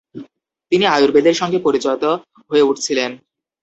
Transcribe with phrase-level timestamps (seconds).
[0.71, 2.03] তিনি আয়ুর্বেদের সঙ্গে পরিচিত
[2.49, 3.11] হয়ে উঠছিলেন।